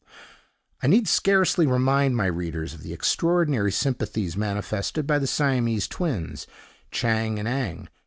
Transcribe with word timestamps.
I 0.81 0.87
need 0.87 1.07
scarcely 1.07 1.67
remind 1.67 2.17
my 2.17 2.25
readers 2.25 2.73
of 2.73 2.81
the 2.81 2.91
extraordinary 2.91 3.71
sympathies 3.71 4.35
manifested 4.35 5.05
by 5.05 5.19
the 5.19 5.27
Siamese 5.27 5.87
twins, 5.87 6.47
Chang 6.89 7.37
and 7.37 7.47
Eng. 7.47 7.87